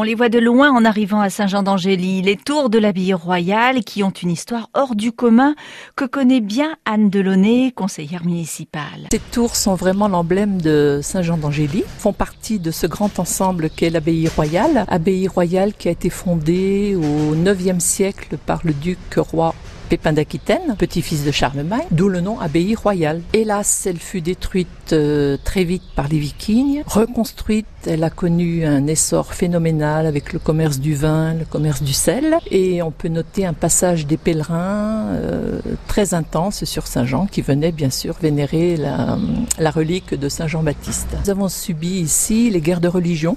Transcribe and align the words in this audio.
On 0.00 0.04
les 0.04 0.14
voit 0.14 0.28
de 0.28 0.38
loin 0.38 0.70
en 0.70 0.84
arrivant 0.84 1.20
à 1.20 1.28
Saint-Jean-d'Angély, 1.28 2.22
les 2.22 2.36
tours 2.36 2.70
de 2.70 2.78
l'abbaye 2.78 3.14
royale 3.14 3.82
qui 3.82 4.04
ont 4.04 4.10
une 4.12 4.30
histoire 4.30 4.70
hors 4.72 4.94
du 4.94 5.10
commun 5.10 5.56
que 5.96 6.04
connaît 6.04 6.38
bien 6.38 6.76
Anne 6.84 7.10
Delaunay, 7.10 7.72
conseillère 7.72 8.24
municipale. 8.24 9.08
Ces 9.10 9.18
tours 9.18 9.56
sont 9.56 9.74
vraiment 9.74 10.06
l'emblème 10.06 10.62
de 10.62 11.00
Saint-Jean-d'Angély, 11.02 11.82
font 11.98 12.12
partie 12.12 12.60
de 12.60 12.70
ce 12.70 12.86
grand 12.86 13.18
ensemble 13.18 13.70
qu'est 13.70 13.90
l'abbaye 13.90 14.28
royale, 14.28 14.84
abbaye 14.86 15.26
royale 15.26 15.72
qui 15.76 15.88
a 15.88 15.90
été 15.90 16.10
fondée 16.10 16.94
au 16.94 17.34
9e 17.34 17.80
siècle 17.80 18.38
par 18.38 18.60
le 18.62 18.74
duc 18.74 19.00
roi 19.16 19.52
Pépin 19.88 20.12
d'Aquitaine, 20.12 20.76
petit-fils 20.76 21.24
de 21.24 21.30
Charlemagne, 21.30 21.86
d'où 21.90 22.08
le 22.08 22.20
nom 22.20 22.38
abbaye 22.40 22.74
royale. 22.74 23.22
Hélas, 23.32 23.86
elle 23.86 23.98
fut 23.98 24.20
détruite 24.20 24.92
euh, 24.92 25.38
très 25.42 25.64
vite 25.64 25.82
par 25.96 26.08
les 26.08 26.18
vikings. 26.18 26.82
Reconstruite, 26.86 27.66
elle 27.86 28.04
a 28.04 28.10
connu 28.10 28.66
un 28.66 28.86
essor 28.86 29.32
phénoménal 29.32 30.06
avec 30.06 30.32
le 30.32 30.38
commerce 30.38 30.78
du 30.78 30.94
vin, 30.94 31.34
le 31.34 31.46
commerce 31.46 31.82
du 31.82 31.94
sel. 31.94 32.36
Et 32.50 32.82
on 32.82 32.90
peut 32.90 33.08
noter 33.08 33.46
un 33.46 33.54
passage 33.54 34.06
des 34.06 34.18
pèlerins 34.18 35.06
euh, 35.12 35.60
très 35.86 36.12
intense 36.12 36.64
sur 36.64 36.86
Saint-Jean 36.86 37.26
qui 37.26 37.40
venait 37.40 37.72
bien 37.72 37.90
sûr 37.90 38.14
vénérer 38.20 38.76
la, 38.76 39.16
la 39.58 39.70
relique 39.70 40.14
de 40.14 40.28
Saint-Jean-Baptiste. 40.28 41.08
Nous 41.24 41.30
avons 41.30 41.48
subi 41.48 42.00
ici 42.00 42.50
les 42.50 42.60
guerres 42.60 42.80
de 42.80 42.88
religion 42.88 43.36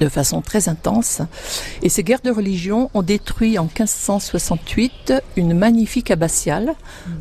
de 0.00 0.08
façon 0.08 0.42
très 0.42 0.68
intense. 0.68 1.22
Et 1.82 1.88
ces 1.88 2.02
guerres 2.02 2.22
de 2.22 2.30
religion 2.30 2.90
ont 2.94 3.02
détruit 3.02 3.58
en 3.58 3.64
1568 3.64 5.14
une 5.36 5.54
magnifique 5.54 6.10
abbatiale 6.10 6.74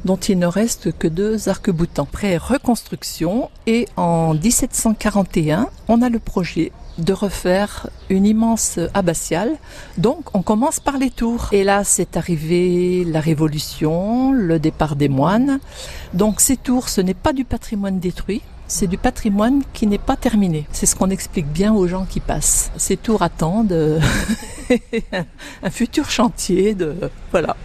dont 0.04 0.18
il 0.18 0.40
ne 0.40 0.48
reste 0.48 0.98
que 0.98 1.08
deux 1.08 1.50
arcs-boutants. 1.50 2.08
Après 2.16 2.38
reconstruction 2.38 3.50
et 3.68 3.88
en 3.98 4.34
1741, 4.34 5.68
on 5.88 6.02
a 6.02 6.10
le 6.10 6.20
projet 6.20 6.72
de 6.98 7.14
refaire 7.14 7.90
une 8.10 8.26
immense 8.26 8.80
abbatiale. 8.94 9.52
Donc 9.98 10.34
on 10.34 10.42
commence 10.42 10.80
par 10.80 10.98
les 10.98 11.10
tours. 11.10 11.50
Et 11.52 11.64
là 11.64 11.84
c'est 11.84 12.18
arrivé 12.18 13.04
la 13.06 13.20
révolution, 13.20 14.32
le 14.32 14.60
départ 14.60 14.96
des 14.96 15.10
moines. 15.10 15.60
Donc 16.14 16.40
ces 16.40 16.58
tours 16.58 16.90
ce 16.90 17.02
n'est 17.02 17.14
pas 17.14 17.34
du 17.34 17.44
patrimoine 17.44 18.00
détruit, 18.00 18.42
c'est 18.68 18.88
du 18.88 18.98
patrimoine 18.98 19.62
qui 19.74 19.88
n'est 19.88 19.98
pas 19.98 20.16
terminé. 20.16 20.68
C'est 20.72 20.86
ce 20.86 20.96
qu'on 20.96 21.10
explique 21.10 21.48
bien 21.48 21.74
aux 21.74 21.88
gens 21.88 22.06
qui 22.06 22.20
passent. 22.20 22.72
Ces 22.78 22.98
tours 22.98 23.22
attendent 23.22 23.72
euh, 23.72 24.00
un 25.64 25.70
futur 25.70 26.10
chantier 26.10 26.74
de 26.74 26.96
voilà 27.32 27.56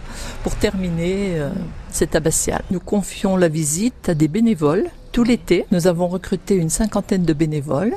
pour 0.43 0.55
terminer 0.55 1.39
euh, 1.39 1.49
cette 1.89 2.15
abbatiale. 2.15 2.63
Nous 2.71 2.79
confions 2.79 3.37
la 3.37 3.47
visite 3.47 4.09
à 4.09 4.13
des 4.13 4.27
bénévoles 4.27 4.89
tout 5.11 5.23
l'été. 5.23 5.65
Nous 5.71 5.87
avons 5.87 6.07
recruté 6.07 6.55
une 6.55 6.69
cinquantaine 6.69 7.23
de 7.23 7.33
bénévoles 7.33 7.95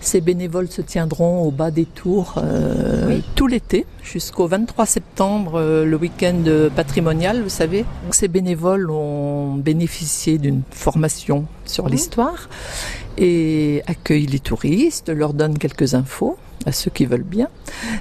ces 0.00 0.20
bénévoles 0.20 0.68
se 0.68 0.82
tiendront 0.82 1.42
au 1.42 1.50
bas 1.50 1.70
des 1.70 1.84
tours 1.84 2.34
euh, 2.38 3.08
oui. 3.08 3.24
tout 3.34 3.46
l'été 3.46 3.86
jusqu'au 4.02 4.46
23 4.46 4.86
septembre, 4.86 5.54
euh, 5.56 5.84
le 5.84 5.96
week-end 5.96 6.42
patrimonial, 6.74 7.42
vous 7.42 7.48
savez. 7.48 7.84
Donc, 8.04 8.14
ces 8.14 8.28
bénévoles 8.28 8.90
ont 8.90 9.54
bénéficié 9.54 10.38
d'une 10.38 10.62
formation 10.70 11.46
sur 11.64 11.88
l'histoire 11.88 12.48
et 13.18 13.82
accueillent 13.86 14.26
les 14.26 14.40
touristes, 14.40 15.08
leur 15.08 15.34
donnent 15.34 15.58
quelques 15.58 15.94
infos 15.94 16.36
à 16.66 16.72
ceux 16.72 16.90
qui 16.90 17.06
veulent 17.06 17.22
bien. 17.22 17.48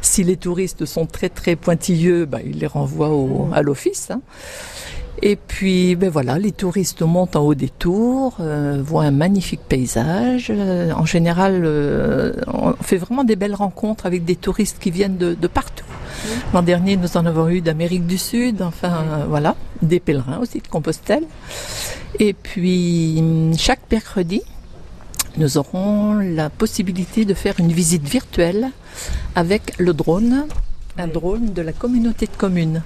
Si 0.01 0.23
les 0.23 0.37
touristes 0.37 0.85
sont 0.85 1.05
très 1.05 1.29
très 1.29 1.55
pointilleux, 1.55 2.25
bah, 2.25 2.39
ils 2.43 2.59
les 2.59 2.67
renvoient 2.67 3.09
au, 3.09 3.49
à 3.53 3.61
l'office. 3.61 4.09
Hein. 4.11 4.21
Et 5.21 5.37
puis, 5.37 5.95
ben 5.95 6.09
voilà, 6.09 6.37
les 6.37 6.51
touristes 6.51 7.01
montent 7.01 7.35
en 7.35 7.41
haut 7.41 7.55
des 7.55 7.69
tours, 7.69 8.37
euh, 8.41 8.81
voient 8.83 9.03
un 9.03 9.11
magnifique 9.11 9.61
paysage. 9.61 10.47
Euh, 10.49 10.91
en 10.91 11.05
général, 11.05 11.61
euh, 11.63 12.33
on 12.47 12.73
fait 12.73 12.97
vraiment 12.97 13.23
des 13.23 13.35
belles 13.35 13.55
rencontres 13.55 14.05
avec 14.05 14.25
des 14.25 14.35
touristes 14.35 14.77
qui 14.79 14.91
viennent 14.91 15.17
de, 15.17 15.33
de 15.33 15.47
partout. 15.47 15.85
L'an 16.53 16.61
dernier, 16.61 16.97
nous 16.97 17.17
en 17.17 17.25
avons 17.25 17.49
eu 17.49 17.61
d'Amérique 17.61 18.05
du 18.05 18.17
Sud, 18.17 18.61
enfin 18.61 19.25
voilà, 19.27 19.55
des 19.81 19.99
pèlerins 19.99 20.39
aussi 20.39 20.59
de 20.59 20.67
Compostelle. 20.67 21.23
Et 22.19 22.33
puis, 22.33 23.21
chaque 23.57 23.81
mercredi, 23.91 24.41
nous 25.37 25.57
aurons 25.57 26.15
la 26.15 26.49
possibilité 26.49 27.25
de 27.25 27.33
faire 27.33 27.55
une 27.59 27.71
visite 27.71 28.07
virtuelle 28.07 28.69
avec 29.35 29.73
le 29.77 29.93
drone, 29.93 30.45
un 30.97 31.07
drone 31.07 31.53
de 31.53 31.61
la 31.61 31.73
communauté 31.73 32.25
de 32.25 32.37
communes 32.37 32.81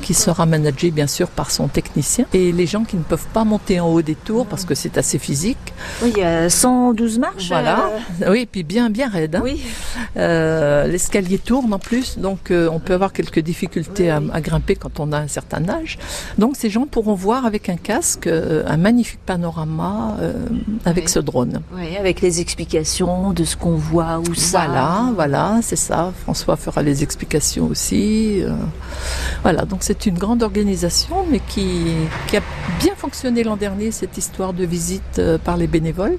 qui 0.00 0.14
sera 0.14 0.46
managé 0.46 0.90
bien 0.90 1.06
sûr 1.06 1.28
par 1.28 1.50
son 1.50 1.68
technicien. 1.68 2.24
Et 2.32 2.52
les 2.52 2.66
gens 2.66 2.84
qui 2.84 2.96
ne 2.96 3.02
peuvent 3.02 3.26
pas 3.32 3.44
monter 3.44 3.80
en 3.80 3.88
haut 3.88 4.02
des 4.02 4.14
tours 4.14 4.46
parce 4.46 4.64
que 4.64 4.74
c'est 4.74 4.96
assez 4.98 5.18
physique. 5.18 5.58
Oui, 6.02 6.12
il 6.16 6.20
y 6.20 6.24
a 6.24 6.48
112 6.48 7.18
marches. 7.18 7.48
Voilà. 7.48 7.90
Euh... 8.22 8.30
Oui, 8.30 8.40
et 8.42 8.46
puis 8.46 8.62
bien 8.62 8.90
bien 8.90 9.08
raide. 9.08 9.36
Hein. 9.36 9.40
Oui. 9.42 9.60
Euh, 10.16 10.86
L'escalier 10.86 11.38
tourne 11.38 11.72
en 11.72 11.78
plus, 11.78 12.18
donc 12.18 12.50
euh, 12.50 12.68
on 12.70 12.78
peut 12.78 12.94
avoir 12.94 13.12
quelques 13.12 13.40
difficultés 13.40 14.12
oui, 14.12 14.18
oui. 14.20 14.30
À, 14.32 14.36
à, 14.36 14.40
grimper 14.40 14.76
quand 14.76 15.00
on 15.00 15.12
a 15.12 15.18
un 15.18 15.28
certain 15.28 15.68
âge. 15.68 15.98
Donc 16.38 16.56
ces 16.56 16.70
gens 16.70 16.86
pourront 16.86 17.14
voir 17.14 17.46
avec 17.46 17.68
un 17.68 17.76
casque 17.76 18.28
un 18.28 18.76
magnifique 18.76 19.20
panorama 19.26 20.16
avec 20.84 21.04
oui. 21.04 21.10
ce 21.10 21.18
drone. 21.18 21.60
Oui, 21.74 21.96
avec 21.96 22.20
les 22.20 22.40
explications 22.40 23.32
de 23.32 23.44
ce 23.44 23.56
qu'on 23.56 23.76
voit 23.76 24.20
où 24.20 24.34
ça. 24.34 24.66
Voilà, 24.66 25.10
voilà, 25.14 25.58
c'est 25.62 25.76
ça. 25.76 26.12
François 26.22 26.56
fera 26.56 26.82
les 26.82 27.02
explications 27.02 27.37
aussi. 27.60 28.42
Euh. 28.42 28.54
voilà, 29.42 29.64
donc 29.64 29.80
c'est 29.82 30.06
une 30.06 30.18
grande 30.18 30.42
organisation, 30.42 31.26
mais 31.30 31.40
qui, 31.48 31.86
a 32.36 32.40
bien 32.80 32.94
fonctionné 32.96 33.44
l'an 33.44 33.56
dernier, 33.56 33.90
cette 33.90 34.18
histoire 34.18 34.52
de 34.52 34.64
visite 34.64 35.18
euh, 35.18 35.38
par 35.38 35.56
les 35.56 35.66
bénévoles. 35.66 36.18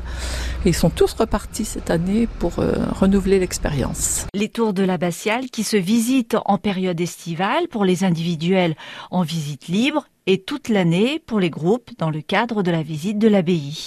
Et 0.65 0.69
ils 0.69 0.75
sont 0.75 0.89
tous 0.89 1.13
repartis 1.13 1.65
cette 1.65 1.89
année 1.89 2.27
pour 2.39 2.59
euh, 2.59 2.73
renouveler 2.91 3.39
l'expérience. 3.39 4.25
Les 4.33 4.49
tours 4.49 4.73
de 4.73 4.83
l'abbatiale 4.83 5.49
qui 5.49 5.63
se 5.63 5.77
visitent 5.77 6.37
en 6.45 6.57
période 6.57 6.99
estivale 6.99 7.67
pour 7.69 7.85
les 7.85 8.03
individuels 8.03 8.75
en 9.11 9.23
visite 9.23 9.67
libre 9.67 10.05
et 10.25 10.37
toute 10.37 10.69
l'année 10.69 11.19
pour 11.25 11.39
les 11.39 11.49
groupes 11.49 11.89
dans 11.97 12.09
le 12.09 12.21
cadre 12.21 12.61
de 12.61 12.71
la 12.71 12.83
visite 12.83 13.17
de 13.17 13.27
l'abbaye. 13.27 13.77